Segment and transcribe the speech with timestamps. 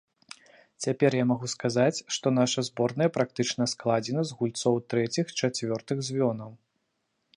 [0.85, 6.51] Цяпер я магу сказаць, што наша зборная практычна складзена з гульцоў трэціх-чацвёртых звёнаў.